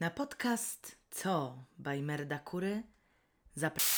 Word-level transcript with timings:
Na 0.00 0.10
podcast 0.10 0.96
Co? 1.10 1.64
by 1.78 2.02
Merda 2.02 2.38
Kury 2.38 2.82
zapraszam. 3.54 3.90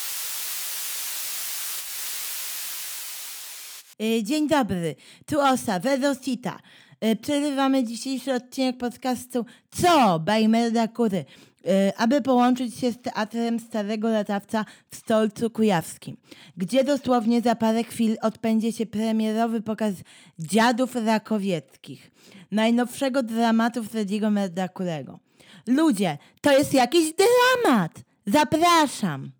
E, 4.01 4.23
Dzień 4.23 4.49
dobry, 4.49 4.97
tu 5.27 5.41
Osa, 5.41 5.79
Wedosita. 5.81 6.59
E, 7.01 7.17
Przerywamy 7.17 7.85
dzisiejszy 7.85 8.33
odcinek 8.35 8.79
podcastu 8.79 9.47
Co? 9.71 10.19
by 10.19 10.49
Merda 10.49 10.89
Kury, 10.89 11.25
e, 11.67 11.93
aby 11.97 12.21
połączyć 12.23 12.75
się 12.77 12.93
z 12.93 13.03
Teatrem 13.03 13.61
Starego 13.61 14.09
Latawca 14.09 14.65
w 14.91 14.97
Stolcu 14.97 15.51
Kujawskim, 15.51 16.17
gdzie 16.57 16.85
dosłownie 16.85 17.41
za 17.41 17.55
parę 17.55 17.85
chwil 17.85 18.17
odbędzie 18.23 18.73
się 18.73 18.87
premierowy 18.87 19.61
pokaz 19.61 19.95
Dziadów 20.39 20.95
Rakowieckich, 20.95 22.11
najnowszego 22.51 23.23
dramatu 23.23 23.85
Frediego 23.85 24.31
Merdakurego. 24.31 25.19
Ludzie, 25.67 26.19
to 26.41 26.53
jest 26.53 26.75
jakiś 26.75 27.13
dramat! 27.15 28.03
Zapraszam! 28.27 29.31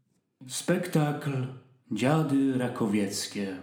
Spektakl 0.49 1.47
Dziady 1.93 2.59
Rakowieckie 2.59 3.57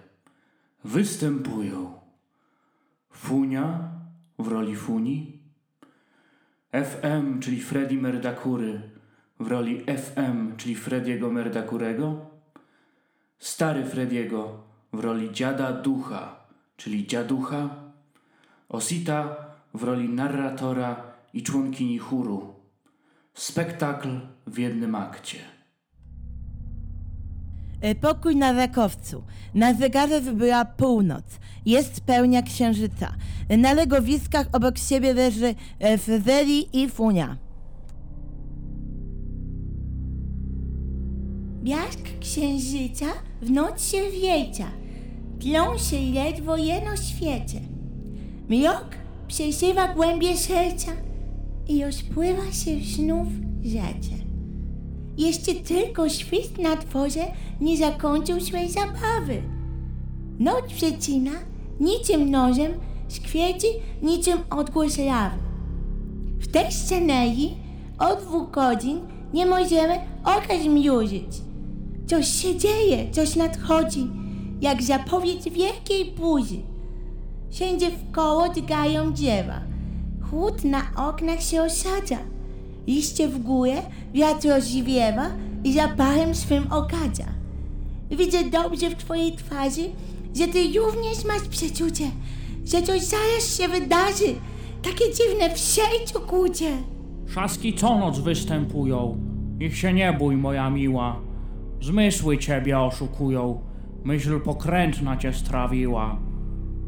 występują 0.83 1.99
Funia 3.11 3.89
w 4.39 4.47
roli 4.47 4.75
Funi, 4.75 5.39
FM, 6.71 7.39
czyli 7.39 7.61
Freddy 7.61 7.95
Merdakury 7.95 8.81
w 9.39 9.47
roli 9.47 9.85
FM, 9.85 10.55
czyli 10.57 10.75
Frediego 10.75 11.29
Merdakurego, 11.29 12.25
Stary 13.39 13.85
Frediego 13.85 14.63
w 14.93 14.99
roli 14.99 15.31
Dziada 15.31 15.71
Ducha, 15.71 16.35
czyli 16.77 17.07
Dziaducha, 17.07 17.69
Osita 18.69 19.35
w 19.73 19.83
roli 19.83 20.09
narratora 20.09 21.08
i 21.33 21.43
członkini 21.43 21.97
chóru. 21.97 22.53
Spektakl 23.33 24.19
w 24.47 24.57
jednym 24.57 24.95
akcie. 24.95 25.37
E, 27.81 27.95
Pokój 27.95 28.35
na 28.35 28.51
Rakowcu. 28.51 29.23
Na 29.53 29.73
zegarze 29.73 30.21
wybyła 30.21 30.65
północ. 30.65 31.25
Jest 31.65 32.01
pełnia 32.01 32.41
księżyca. 32.41 33.13
Na 33.57 33.73
legowiskach 33.73 34.47
obok 34.53 34.77
siebie 34.77 35.13
leży 35.13 35.55
e, 35.79 35.97
Fryzeli 35.97 36.81
i 36.81 36.89
Funia. 36.89 37.37
Blask 41.63 41.99
księżyca 42.19 43.05
w 43.41 43.51
noc 43.51 43.91
się 43.91 43.97
wiecia, 44.21 44.67
tlą 45.39 45.77
się 45.77 45.99
ledwo 46.13 46.57
jeno 46.57 46.97
świecie. 46.97 47.61
Mrok 48.49 48.95
przeszywa 49.27 49.93
głębie 49.93 50.37
serca 50.37 50.91
i 51.69 51.85
rozpływa 51.85 52.51
się 52.51 52.71
znów 52.95 53.27
rzece. 53.63 54.15
Jeszcze 55.17 55.53
tylko 55.53 56.09
świst 56.09 56.57
na 56.57 56.77
tworze 56.77 57.25
nie 57.61 57.77
zakończył 57.77 58.39
swej 58.39 58.69
zabawy. 58.69 59.41
Noc 60.39 60.65
przecina 60.67 61.31
niczym 61.79 62.31
nożem, 62.31 62.71
skwieci 63.07 63.67
niczym 64.01 64.37
odgłos 64.49 64.97
lawy. 64.97 65.37
W 66.39 66.47
tej 66.47 66.71
scenerii 66.71 67.57
od 67.99 68.19
dwóch 68.19 68.51
godzin 68.51 68.99
nie 69.33 69.45
możemy 69.45 69.99
oka 70.23 70.63
zmrużyć. 70.63 71.41
Coś 72.07 72.27
się 72.27 72.57
dzieje, 72.57 73.11
coś 73.11 73.35
nadchodzi, 73.35 74.07
jak 74.61 74.83
zapowiedź 74.83 75.43
wielkiej 75.43 76.05
burzy. 76.05 76.59
Wszędzie 77.51 77.91
wkoło 77.91 78.49
drgają 78.49 79.13
drzewa. 79.13 79.68
Chłód 80.29 80.63
na 80.63 80.81
oknach 81.09 81.41
się 81.41 81.61
osadza. 81.61 82.17
Liście 82.87 83.27
w 83.27 83.39
górę, 83.39 83.73
wiatr 84.13 84.47
rozwiewa 84.47 85.29
i 85.63 85.73
zapachem 85.73 86.35
swym 86.35 86.71
okadza. 86.71 87.25
Widzę 88.11 88.43
dobrze 88.43 88.89
w 88.89 88.95
twojej 88.95 89.31
twarzy, 89.35 89.89
że 90.35 90.47
ty 90.47 90.59
również 90.79 91.25
masz 91.27 91.47
przeczucie, 91.49 92.05
że 92.65 92.81
coś 92.81 93.01
zaraz 93.01 93.57
się 93.57 93.67
wydarzy. 93.67 94.35
Takie 94.81 95.05
dziwne 95.13 95.55
w 95.55 95.59
sercu 95.59 96.19
kłucie. 96.27 96.71
Szaski 97.27 97.73
co 97.73 97.99
noc 97.99 98.19
występują. 98.19 99.17
Ich 99.59 99.77
się 99.77 99.93
nie 99.93 100.13
bój, 100.13 100.37
moja 100.37 100.69
miła. 100.69 101.19
Zmysły 101.81 102.37
ciebie 102.37 102.79
oszukują. 102.79 103.61
Myśl 104.03 104.39
pokrętna 104.39 105.17
cię 105.17 105.33
strawiła. 105.33 106.19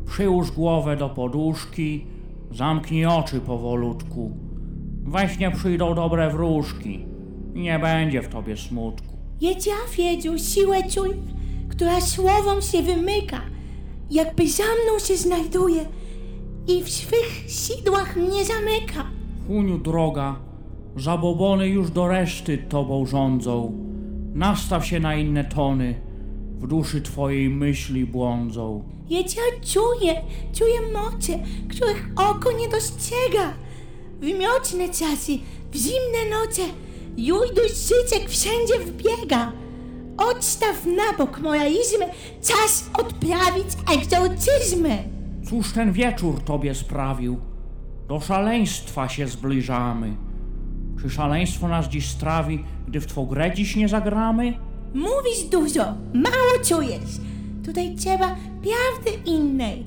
Przyłóż 0.06 0.52
głowę 0.52 0.98
do 0.98 1.10
poduszki, 1.10 2.06
zamknij 2.52 3.06
oczy 3.06 3.40
powolutku. 3.40 4.32
We 5.04 5.30
śnie 5.30 5.52
przyjdą 5.52 5.96
dobre 5.96 6.30
wróżki 6.30 7.06
nie 7.54 7.80
będzie 7.80 8.22
w 8.22 8.28
tobie 8.28 8.58
smutku. 8.58 9.18
Jedziawiedziu 9.42 10.38
siłę 10.38 10.84
czuj, 10.90 11.10
która 11.70 12.02
słowom 12.02 12.62
się 12.62 12.82
wymyka, 12.82 13.42
jakby 14.12 14.48
za 14.48 14.64
mną 14.64 15.00
się 15.00 15.18
znajduje 15.18 15.86
i 16.68 16.84
w 16.84 16.90
swych 16.90 17.44
sidłach 17.48 18.16
mnie 18.16 18.46
zamyka. 18.46 19.04
Huniu 19.48 19.78
droga, 19.78 20.36
zabobony 20.98 21.68
już 21.68 21.92
do 21.92 22.08
reszty 22.08 22.58
tobą 22.58 23.06
rządzą. 23.06 23.72
Nastaw 24.34 24.86
się 24.86 25.00
na 25.00 25.16
inne 25.16 25.44
tony, 25.44 25.96
w 26.62 26.68
duszy 26.68 27.02
twojej 27.02 27.50
myśli 27.50 28.06
błądzą. 28.06 28.84
Jedzia 29.10 29.42
czuję, 29.74 30.22
czuję 30.54 30.82
moce, 30.94 31.40
których 31.70 32.10
oko 32.16 32.52
nie 32.52 32.70
dostrzega. 32.70 33.54
W 34.20 34.26
mroczne 34.26 34.90
czasy, 34.90 35.32
w 35.72 35.76
zimne 35.76 36.38
noce, 36.40 36.62
jujduś 37.18 37.72
życiek 37.72 38.30
wszędzie 38.30 38.80
wbiega. 38.80 39.52
Odstaw 40.18 40.86
na 40.86 41.18
bok 41.18 41.40
moralizmy, 41.40 42.06
czas 42.42 42.90
odprawić 42.94 43.68
egzorcyzmy. 43.96 45.04
Cóż 45.50 45.72
ten 45.72 45.92
wieczór 45.92 46.42
tobie 46.42 46.76
sprawił? 46.76 47.40
Do 48.08 48.20
szaleństwa 48.20 49.10
się 49.10 49.28
zbliżamy. 49.28 50.16
Czy 51.02 51.10
szaleństwo 51.10 51.68
nas 51.68 51.88
dziś 51.88 52.10
strawi, 52.10 52.64
gdy 52.88 53.02
w 53.02 53.06
twą 53.06 53.26
grę 53.26 53.52
dziś 53.56 53.76
nie 53.76 53.88
zagramy? 53.88 54.54
Mówisz 54.94 55.44
dużo, 55.52 55.84
mało 56.14 56.66
czujesz. 56.66 57.12
Tutaj 57.66 57.96
trzeba 57.96 58.36
prawdy 58.62 59.24
innej. 59.26 59.86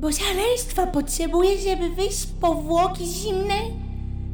Bo 0.00 0.12
szaleństwa 0.12 0.86
potrzebuje, 0.86 1.58
żeby 1.58 1.94
wyjść 1.94 2.16
z 2.18 2.26
powłoki 2.26 3.04
zimnej. 3.06 3.70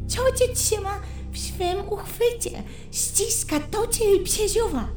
Co 0.06 0.18
cię 0.18 0.54
trzyma 0.54 0.90
w 1.32 1.38
swym 1.38 1.78
uchwycie? 1.90 2.62
Ściska, 2.92 3.60
toczy 3.60 4.00
i 4.20 4.24
przeżuwa. 4.24 4.88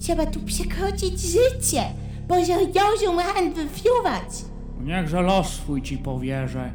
Trzeba 0.00 0.26
tu 0.26 0.40
przekroczyć 0.40 1.20
życie, 1.20 1.82
poza 2.28 2.54
rozum 2.56 3.18
ran 3.18 3.52
wyfruwać. 3.52 4.28
Niechże 4.80 5.22
los 5.22 5.46
swój 5.46 5.82
ci 5.82 5.98
powierze. 5.98 6.72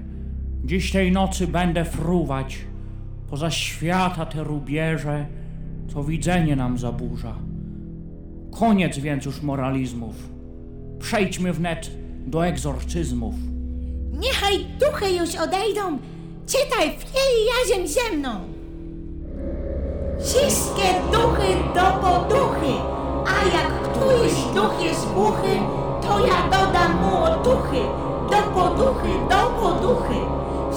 Dziś 0.65 0.91
tej 0.91 1.11
nocy 1.11 1.47
będę 1.47 1.85
fruwać. 1.85 2.57
Poza 3.29 3.51
świata 3.51 4.25
te 4.25 4.43
rubieże, 4.43 5.25
co 5.93 6.03
widzenie 6.03 6.55
nam 6.55 6.77
zaburza. 6.77 7.35
Koniec 8.59 8.97
więc 8.97 9.25
już 9.25 9.41
moralizmów. 9.41 10.15
Przejdźmy 10.99 11.53
wnet 11.53 11.91
do 12.27 12.45
egzorcyzmów. 12.45 13.35
Niechaj 14.11 14.65
duchy 14.79 15.11
już 15.11 15.35
odejdą. 15.35 15.97
Czytaj 16.47 16.89
chwili 16.89 17.41
razem 17.59 17.87
ze 17.87 18.17
mną. 18.17 18.29
Wszystkie 20.23 20.87
duchy 21.11 21.47
do 21.75 21.81
poduchy, 22.01 22.73
a 23.25 23.57
jak 23.57 23.71
któryś 23.83 24.33
duch 24.55 24.85
jest 24.85 25.07
głuchy, 25.07 25.53
to 26.01 26.27
ja 26.27 26.49
dodam 26.51 27.01
mu 27.01 27.23
otuchy. 27.23 27.81
Do 28.31 28.37
poduchy, 28.53 29.09
do 29.29 29.49
poduchy. 29.61 30.19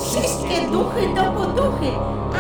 Wszystkie 0.05 0.71
duchy 0.71 1.01
do 1.15 1.23
poduchy, 1.33 1.91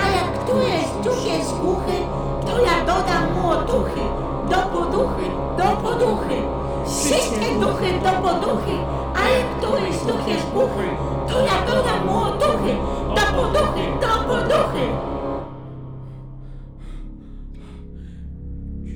a 0.03 0.09
jak 0.17 0.45
któryś 0.45 1.05
duch 1.05 1.27
jest 1.27 1.55
głuchy, 1.55 1.99
to 2.47 2.61
ja 2.65 2.85
dodam 2.87 3.33
mu 3.35 3.51
otuchy. 3.51 4.01
Do 4.51 4.57
poduchy, 4.57 5.27
do 5.59 5.77
poduchy. 5.83 6.43
Wszystkie 6.87 7.61
duchy 7.61 7.93
do 8.03 8.13
poduchy, 8.23 8.77
a 9.15 9.29
jak 9.29 9.59
któryś 9.59 9.97
duch 9.97 10.29
jest 10.29 10.47
głuchy, 10.51 10.89
to 11.29 11.41
ja 11.41 11.67
dodam 11.67 12.07
mu 12.07 12.19
otuchy. 12.23 12.77
Do 13.17 13.43
poduchy, 13.43 13.85
do 14.01 14.25
poduchy. 14.29 14.87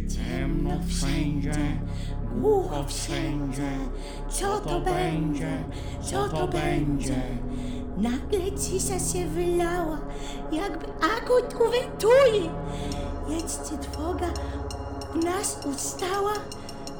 Ciemno 0.08 0.70
wszędzie, 0.88 1.78
Głucho 2.40 2.84
wszędzie, 2.84 3.70
co 4.28 4.60
to 4.60 4.80
będzie, 4.80 5.64
co 6.02 6.28
to 6.28 6.48
będzie? 6.48 7.22
Nagle 7.96 8.52
cisza 8.52 8.98
się 8.98 9.26
wylała, 9.26 9.98
jakby 10.52 10.86
akut 10.86 11.54
uwetuje. 11.54 12.50
Jest 13.28 13.80
trwoga 13.80 14.26
nas 15.14 15.60
ustała? 15.66 16.32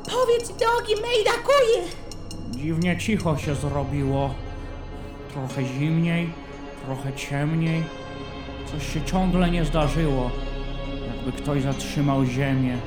Powiedz 0.05 0.49
drogi 0.49 1.03
mej 1.03 1.25
dakuje. 1.25 1.83
Dziwnie 2.51 2.99
cicho 2.99 3.39
się 3.39 3.55
zrobiło. 3.55 4.35
Trochę 5.33 5.65
zimniej, 5.65 6.31
trochę 6.87 7.13
ciemniej. 7.13 7.85
Coś 8.73 8.93
się 8.95 9.03
ciągle 9.03 9.51
nie 9.51 9.65
zdarzyło, 9.65 10.31
jakby 11.07 11.43
ktoś 11.43 11.63
zatrzymał 11.63 12.25
ziemię. 12.25 12.79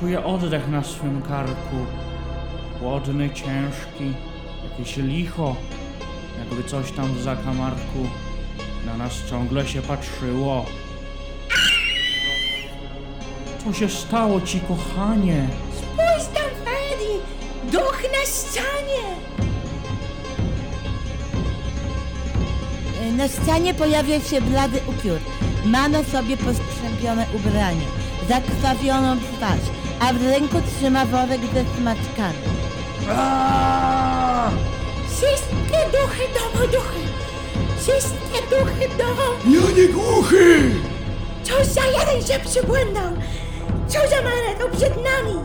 Czuję 0.00 0.24
oddech 0.24 0.68
na 0.68 0.82
swym 0.82 1.22
karku, 1.22 1.76
chłodny, 2.80 3.30
ciężki, 3.30 4.12
jakieś 4.70 4.96
licho, 4.96 5.56
jakby 6.38 6.64
coś 6.64 6.92
tam 6.92 7.14
w 7.14 7.22
zakamarku 7.22 7.98
na 8.86 8.96
nas 8.96 9.12
ciągle 9.30 9.66
się 9.66 9.82
patrzyło. 9.82 10.66
Co 13.64 13.72
się 13.72 13.88
stało 13.88 14.40
ci, 14.40 14.60
kochanie? 14.60 15.48
Spójrz 15.78 16.28
tam, 16.34 16.50
Freddy! 16.64 17.12
Duch 17.72 18.02
na 18.02 18.22
ścianie! 18.26 19.04
Na 23.16 23.28
ścianie 23.28 23.74
pojawia 23.74 24.20
się 24.20 24.40
blady 24.40 24.80
upiór. 24.88 25.18
Ma 25.64 25.88
na 25.88 26.04
sobie 26.04 26.36
postrzępione 26.36 27.26
ubranie, 27.34 27.86
zakrwawioną 28.28 29.16
twarz, 29.20 29.60
a 30.00 30.12
w 30.12 30.22
ręku 30.22 30.56
trzyma 30.76 31.06
worek 31.06 31.40
ze 31.40 31.80
smaczkami. 31.80 32.38
Aaaa! 33.10 34.50
Wszystkie 35.08 35.78
duchy 35.92 36.22
do 36.34 36.66
duchy! 36.66 37.00
Wszystkie 37.78 38.40
duchy 38.50 38.88
do... 38.98 39.04
Ja 39.50 39.70
nie 39.76 39.88
głuchy! 39.88 40.70
Co 41.42 41.64
za 41.64 41.80
jeden 41.86 42.26
się 42.26 42.48
przybłędał! 42.50 43.12
Mara 43.98 44.58
to 44.58 44.76
przed 44.76 44.96
nami! 44.96 45.40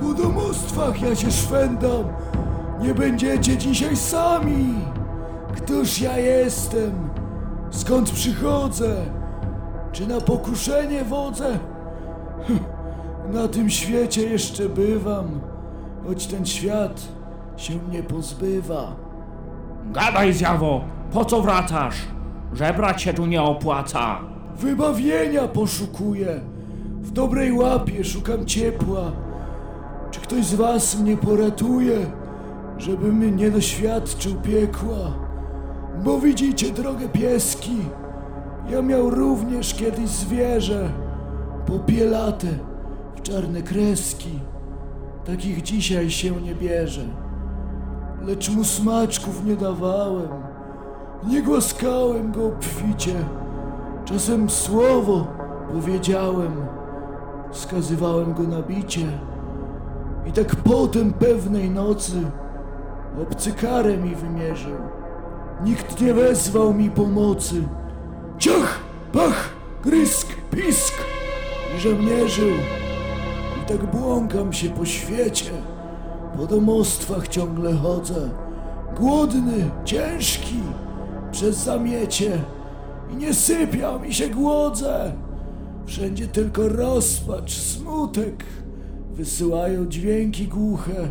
Po 0.00 0.22
domostwach 0.22 1.02
ja 1.02 1.16
się 1.16 1.30
szwendam. 1.30 2.04
Nie 2.80 2.94
będziecie 2.94 3.56
dzisiaj 3.56 3.96
sami. 3.96 4.74
Któż 5.56 6.00
ja 6.00 6.18
jestem? 6.18 7.10
Skąd 7.70 8.10
przychodzę? 8.10 8.96
Czy 9.92 10.06
na 10.06 10.20
pokuszenie 10.20 11.04
wodzę? 11.04 11.58
Na 13.32 13.48
tym 13.48 13.70
świecie 13.70 14.22
jeszcze 14.22 14.68
bywam, 14.68 15.40
choć 16.06 16.26
ten 16.26 16.46
świat 16.46 17.02
się 17.56 17.74
mnie 17.88 18.02
pozbywa. 18.02 18.96
Gadaj, 19.84 20.32
zjawo! 20.32 20.80
Po 21.12 21.24
co 21.24 21.42
wracasz? 21.42 21.96
Żebrać 22.52 23.02
się 23.02 23.14
tu 23.14 23.26
nie 23.26 23.42
opłaca. 23.42 24.18
Wybawienia 24.56 25.48
poszukuję. 25.48 26.40
W 27.02 27.10
dobrej 27.10 27.52
łapie 27.52 28.04
szukam 28.04 28.46
ciepła. 28.46 29.12
Czy 30.10 30.20
ktoś 30.20 30.44
z 30.44 30.54
was 30.54 31.00
mnie 31.00 31.16
poratuje, 31.16 31.98
żebym 32.78 33.36
nie 33.36 33.50
doświadczył 33.50 34.34
piekła? 34.34 35.12
Bo 36.04 36.20
widzicie, 36.20 36.70
drogie 36.70 37.08
pieski, 37.08 37.76
ja 38.70 38.82
miał 38.82 39.10
również 39.10 39.74
kiedyś 39.74 40.08
zwierzę, 40.08 40.90
popielate 41.66 42.46
w 43.16 43.22
czarne 43.22 43.62
kreski. 43.62 44.38
Takich 45.24 45.62
dzisiaj 45.62 46.10
się 46.10 46.40
nie 46.40 46.54
bierze. 46.54 47.04
Lecz 48.26 48.50
mu 48.50 48.64
smaczków 48.64 49.44
nie 49.44 49.56
dawałem, 49.56 50.28
nie 51.28 51.42
głaskałem 51.42 52.32
go 52.32 52.46
obficie. 52.46 53.14
Czasem 54.04 54.50
słowo 54.50 55.26
powiedziałem, 55.72 56.52
skazywałem 57.52 58.34
go 58.34 58.42
na 58.42 58.62
bicie. 58.62 59.06
I 60.26 60.32
tak 60.32 60.56
potem 60.56 61.12
pewnej 61.12 61.70
nocy 61.70 62.12
obcy 63.20 63.52
karę 63.52 63.96
mi 63.96 64.14
wymierzył. 64.14 64.76
Nikt 65.64 66.00
nie 66.00 66.14
wezwał 66.14 66.74
mi 66.74 66.90
pomocy. 66.90 67.62
Ciach, 68.38 68.78
pach, 69.12 69.48
grysk, 69.84 70.26
pisk 70.50 70.94
i 71.76 71.80
żemnierzył. 71.80 72.50
I 73.62 73.66
tak 73.66 73.86
błąkam 73.86 74.52
się 74.52 74.70
po 74.70 74.84
świecie, 74.84 75.50
po 76.36 76.46
domostwach 76.46 77.28
ciągle 77.28 77.74
chodzę. 77.74 78.30
Głodny, 78.96 79.70
ciężki, 79.84 80.60
przez 81.32 81.56
zamiecie 81.56 82.38
i 83.12 83.16
nie 83.16 83.34
sypia 83.34 83.98
mi 83.98 84.14
się 84.14 84.28
głodze. 84.28 85.12
Wszędzie 85.86 86.28
tylko 86.28 86.68
rozpacz, 86.68 87.52
smutek, 87.52 88.44
wysyłają 89.12 89.86
dźwięki 89.86 90.48
głuche. 90.48 91.08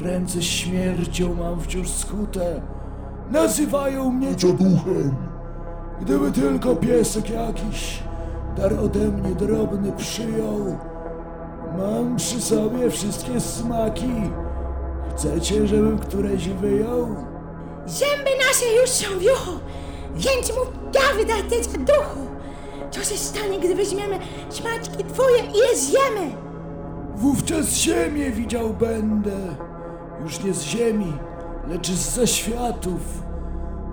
Ręce 0.00 0.42
śmiercią 0.42 1.34
mam 1.34 1.60
wciąż 1.60 1.90
skute. 1.90 2.62
Nazywają 3.30 4.10
mnie 4.10 4.36
dziaduchem. 4.36 5.16
Gdyby 6.00 6.32
tylko 6.32 6.76
piesek 6.76 7.30
jakiś 7.30 8.02
dar 8.56 8.72
ode 8.74 9.08
mnie 9.08 9.34
drobny 9.34 9.92
przyjął. 9.92 10.76
Mam 11.78 12.16
przy 12.16 12.40
sobie 12.40 12.90
wszystkie 12.90 13.40
smaki. 13.40 14.12
Chcecie, 15.10 15.66
żebym 15.66 15.98
któreś 15.98 16.48
wyjął? 16.48 17.06
Zęby 17.86 18.30
nasze 18.48 18.80
już 18.80 18.90
są 18.90 19.18
w 19.18 19.22
juchu, 19.22 19.50
więc 20.16 20.52
prawdę 20.92 21.34
ty 21.50 21.64
za 21.64 21.78
duchu! 21.78 22.25
Co 22.96 23.02
się 23.02 23.16
stanie, 23.16 23.58
gdy 23.58 23.74
weźmiemy 23.74 24.18
smaczki 24.48 25.04
twoje 25.04 25.38
i 25.38 25.58
je 25.58 25.76
zjemy? 25.76 26.30
Wówczas 27.16 27.74
ziemię 27.74 28.30
widział 28.30 28.74
będę, 28.74 29.36
już 30.22 30.44
nie 30.44 30.54
z 30.54 30.62
ziemi, 30.62 31.12
lecz 31.68 31.90
z 31.90 32.14
zaświatów. 32.14 33.22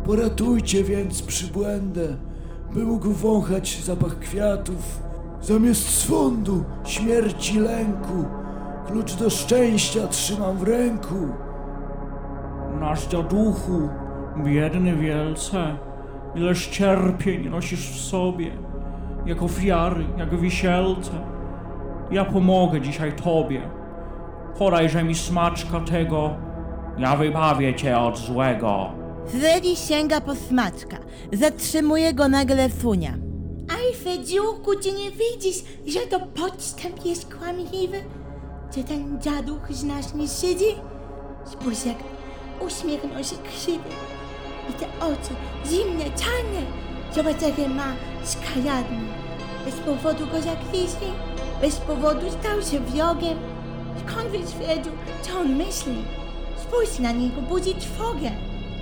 Poratujcie 0.06 0.84
więc 0.84 1.22
przybłędę, 1.22 2.18
by 2.74 2.84
mógł 2.84 3.10
wąchać 3.12 3.84
zapach 3.84 4.20
kwiatów. 4.20 5.02
Zamiast 5.42 5.90
swądu, 5.90 6.64
śmierci, 6.84 7.60
lęku, 7.60 8.26
klucz 8.88 9.14
do 9.14 9.30
szczęścia 9.30 10.08
trzymam 10.08 10.58
w 10.58 10.64
ręku. 10.64 11.28
Nasz 12.80 13.08
dziaduchu, 13.08 13.90
biedny 14.44 14.96
wielce, 14.96 15.78
ileż 16.36 16.68
cierpień 16.68 17.50
nosisz 17.50 17.92
w 17.92 18.02
sobie, 18.02 18.52
jak 19.26 19.44
ofiary, 19.44 20.06
jak 20.18 20.36
wisielce. 20.40 21.12
Ja 22.12 22.26
pomogę 22.26 22.82
dzisiaj 22.82 23.14
tobie. 23.14 23.62
Podajże 24.60 25.04
mi 25.04 25.16
smaczka 25.16 25.80
tego, 25.80 26.36
ja 26.98 27.16
wybawię 27.16 27.76
cię 27.76 28.00
od 28.00 28.18
złego. 28.18 28.90
Freddy 29.28 29.76
sięga 29.76 30.22
po 30.22 30.36
smaczka. 30.36 30.98
Zatrzymuje 31.34 32.14
go 32.14 32.28
nagle 32.28 32.70
Funia. 32.70 33.14
Aj, 33.70 33.96
Fedziuku, 34.04 34.72
czy 34.84 34.92
nie 34.92 35.12
widzisz, 35.12 35.64
że 35.88 36.00
to 36.00 36.20
podstęp 36.20 37.06
jest 37.06 37.36
kłamliwy? 37.36 37.98
Czy 38.76 38.84
ten 38.84 39.22
dziaduch 39.22 39.72
z 39.72 39.84
nas 39.84 40.16
nie 40.16 40.28
siedzi? 40.28 40.76
Spójrz, 41.46 41.86
jak 41.86 41.98
uśmiechnął 42.68 43.24
się 43.24 43.36
krzywy. 43.44 43.90
I 44.70 44.74
te 44.74 44.86
oczy 44.86 45.34
zimne, 45.70 46.04
czarne. 46.04 46.62
Zobacz, 47.16 47.42
jakie 47.42 47.70
ma 47.70 47.94
skaradne. 48.24 49.00
Bez 49.66 49.76
powodu 49.76 50.28
go 50.28 50.42
zakwiśli, 50.42 51.08
bez 51.62 51.76
powodu 51.76 52.32
stał 52.32 52.62
się 52.62 52.80
wrogiem. 52.80 53.38
Skąd 54.08 54.32
wiesz, 54.32 54.68
Fedziu, 54.68 54.90
co 55.22 55.40
on 55.40 55.56
myśli? 55.56 55.96
Spójrz 56.62 57.00
na 57.00 57.12
niego, 57.12 57.42
budzi 57.42 57.76
trwogę. 57.76 58.32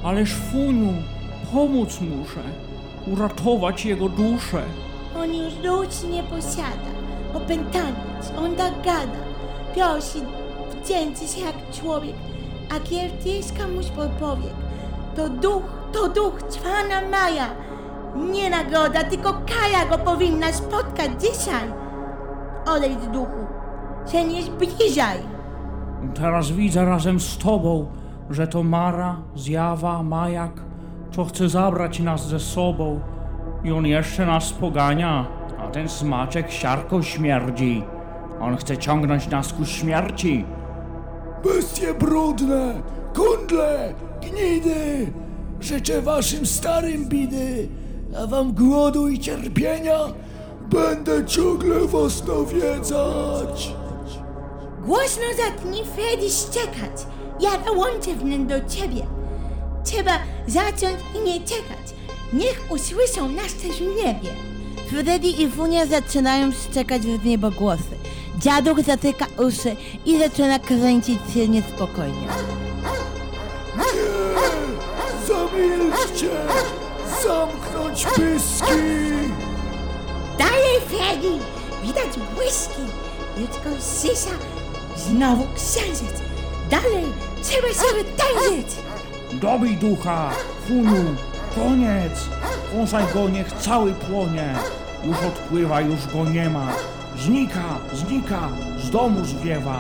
Ależ 0.04 0.34
Funiu, 0.34 0.94
pomóc 1.54 2.00
muszę, 2.02 2.42
uratować 3.08 3.86
jego 3.86 4.10
duszę. 4.10 4.64
On 5.18 5.34
już 5.36 5.54
ludzi 5.64 6.08
nie 6.12 6.24
posiada. 6.24 6.92
Opętaniec, 7.34 8.32
on 8.38 8.56
tak 8.56 8.74
gada. 8.82 9.22
Prosi, 9.74 10.20
wdzięczy 10.84 11.28
się 11.28 11.42
jak 11.42 11.56
człowiek, 11.82 12.16
a 12.76 12.80
kiertyjska 12.80 13.68
mu 13.68 13.84
spod 13.84 14.10
powiek. 14.10 14.54
To 15.16 15.30
duch, 15.30 15.64
to 15.94 16.10
duch 16.10 16.40
Czwana 16.54 17.02
Maja. 17.10 17.71
Nie 18.16 18.50
nagroda, 18.50 19.04
tylko 19.04 19.34
kara 19.34 19.86
go 19.90 19.98
powinna 19.98 20.54
spotkać 20.54 21.12
dzisiaj. 21.20 21.74
Odejdź 22.68 23.08
duchu, 23.14 23.46
się 24.12 24.26
nie 24.26 24.44
zbliżaj. 24.44 25.18
Teraz 26.16 26.52
widzę 26.52 26.86
razem 26.86 27.20
z 27.20 27.38
tobą, 27.38 27.86
że 28.30 28.48
to 28.48 28.64
Mara, 28.64 29.16
zjawa, 29.36 30.04
majak, 30.04 30.52
co 31.12 31.26
chce 31.26 31.50
zabrać 31.50 32.00
nas 32.00 32.28
ze 32.28 32.40
sobą. 32.40 33.00
I 33.64 33.72
on 33.72 33.86
jeszcze 33.86 34.26
nas 34.26 34.54
pogania, 34.54 35.26
a 35.60 35.68
ten 35.68 35.90
smaczek 35.90 36.52
siarką 36.52 37.02
śmierdzi. 37.02 37.84
On 38.42 38.58
chce 38.58 38.78
ciągnąć 38.78 39.28
nas 39.28 39.54
ku 39.54 39.66
śmierci. 39.66 40.46
Bestie 41.44 41.94
brudne, 41.94 42.74
kundle, 43.16 43.94
gnidy, 44.22 45.12
życzę 45.62 46.02
waszym 46.02 46.46
starym 46.46 47.06
bidy, 47.06 47.70
a 48.18 48.28
wam 48.28 48.54
głodu 48.54 49.08
i 49.08 49.20
cierpienia 49.20 50.00
będę 50.70 51.26
ciągle 51.26 51.80
was 51.80 52.24
nawiedzać. 52.28 53.74
Głośno 54.86 55.24
zacznij 55.38 55.84
Freddy 55.86 56.30
szczekać. 56.30 57.06
Ja 57.40 57.58
dołączę 57.58 58.14
wnet 58.16 58.46
do 58.46 58.70
ciebie. 58.70 59.06
Trzeba 59.84 60.20
zacząć 60.48 61.00
i 61.16 61.20
nie 61.20 61.40
czekać. 61.40 61.94
Niech 62.34 62.62
usłyszą 62.70 63.30
nas 63.30 63.54
też 63.54 63.78
w 63.78 63.96
niebie. 63.96 64.30
Freddy 64.90 65.28
i 65.28 65.50
Funia 65.50 65.86
zaczynają 65.86 66.52
szczekać 66.52 67.02
w 67.02 67.26
niebogłosy. 67.26 67.96
Dziaduch 68.40 68.82
zatyka 68.86 69.26
uszy 69.38 69.76
i 70.06 70.20
zaczyna 70.20 70.60
kręcić 70.60 71.20
się 71.34 71.48
niespokojnie. 71.48 72.28
Zamilczcie! 75.28 76.30
Zamknąć 77.24 78.06
pyski! 78.06 78.74
Dalej, 80.38 80.82
Freddy! 80.88 81.32
Widać 81.84 82.18
błyski. 82.36 82.82
Ludzko 83.38 83.70
sysza. 83.80 84.36
Znowu 84.98 85.48
księżyc. 85.56 86.22
Dalej, 86.70 87.06
trzeba 87.44 87.74
sobie 87.74 88.04
tańczyć. 88.04 88.68
Dobij 89.34 89.78
ducha! 89.78 90.30
Funiu! 90.68 91.16
Koniec! 91.56 92.20
Kąsaj 92.72 93.04
go, 93.14 93.30
niech 93.30 93.52
cały 93.54 93.92
płonie! 93.94 94.54
Już 95.04 95.18
odpływa, 95.18 95.82
już 95.82 96.08
go 96.14 96.26
nie 96.30 96.50
ma! 96.50 96.68
Znika, 97.18 97.64
znika, 97.94 98.50
z 98.84 98.90
domu 98.90 99.26
zwiewa! 99.26 99.80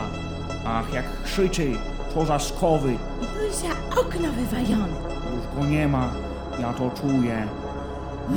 Ach, 0.65 0.93
jak 0.93 1.23
krzyczy, 1.23 1.71
co 2.13 2.25
za 2.25 2.39
skowy! 2.39 2.97
Już 3.43 3.53
za 3.55 3.99
okno 4.01 4.31
wywalone. 4.31 4.93
Już 5.35 5.55
go 5.59 5.65
nie 5.69 5.87
ma, 5.87 6.09
ja 6.59 6.73
to 6.73 6.89
czuję. 7.01 7.47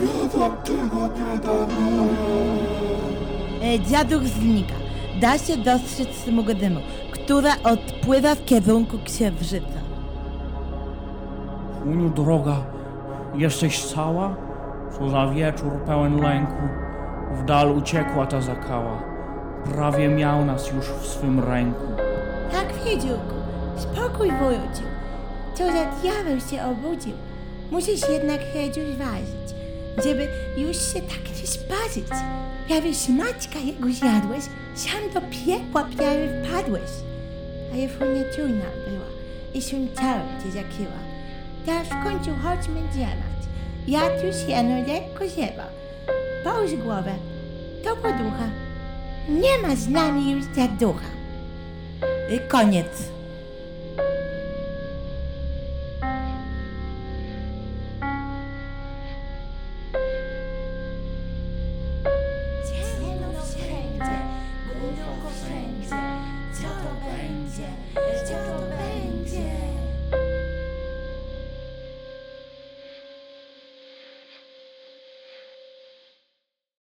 Ja 0.02 0.38
wam 0.38 0.56
tego 0.56 0.96
nie 1.06 1.38
daruję! 1.38 2.14
E, 3.62 3.80
Dziaduch 3.80 4.22
znika. 4.24 4.74
Da 5.20 5.38
się 5.38 5.56
dostrzec 5.56 6.08
smug 6.24 6.52
dymu, 6.52 6.80
która 7.12 7.52
odpływa 7.64 8.34
w 8.34 8.44
kierunku 8.44 8.98
księżyca. 9.04 9.80
Funiu, 11.82 12.08
droga, 12.10 12.56
jesteś 13.34 13.84
cała? 13.84 14.34
Co 14.98 15.10
za 15.10 15.26
wieczór 15.26 15.72
pełen 15.86 16.20
lęku. 16.20 16.62
W 17.32 17.44
dal 17.44 17.72
uciekła 17.76 18.26
ta 18.26 18.40
zakała. 18.40 19.02
Prawie 19.64 20.08
miał 20.08 20.44
nas 20.44 20.72
już 20.72 20.86
w 20.86 21.06
swym 21.06 21.40
ręku. 21.40 21.82
Tak, 22.52 22.84
Wiedziurku, 22.84 23.34
spokój 23.76 24.28
wrócił. 24.32 24.86
Co 25.54 25.66
za 25.66 25.84
diabeł 26.02 26.40
się 26.40 26.64
obudził. 26.64 27.12
Musisz 27.70 28.08
jednak 28.08 28.40
Hedziu 28.52 28.80
zważyć, 28.94 29.56
żeby 30.04 30.28
już 30.56 30.76
się 30.76 31.00
tak 31.00 31.40
nie 31.40 31.46
sparzyć. 31.46 32.08
Prawie 32.68 32.94
szmaczka 32.94 33.58
jego 33.58 33.92
zjadłeś, 33.92 34.44
sam 34.74 35.10
do 35.14 35.20
piekła 35.20 35.88
prawie 35.96 36.42
wpadłeś. 36.44 36.90
Ale 37.72 37.88
funia 37.88 38.24
czujna 38.36 38.64
była 38.88 39.06
i 39.54 39.62
swym 39.62 39.88
ciałem 40.00 40.26
cię 40.42 40.50
zakryła. 40.50 40.98
Teraz 41.66 41.88
w 41.88 42.04
końcu 42.04 42.30
chodźmy 42.42 42.80
drzemać. 42.92 43.40
Ja 43.88 44.00
tu 44.00 44.38
siano 44.46 44.76
lekko 44.86 45.28
ziewa. 45.28 45.66
Połóż 46.44 46.74
głowę, 46.74 47.14
to 47.84 47.96
poducha. 47.96 48.48
Nie 49.28 49.68
ma 49.68 49.76
z 49.76 49.88
nami 49.88 50.30
już 50.30 50.44
zaducha. 50.44 51.06
I 52.36 52.48
koniec. 52.48 53.13